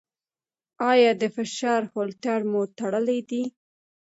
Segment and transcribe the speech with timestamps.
[0.91, 3.43] ایا د فشار هولټر مو تړلی دی؟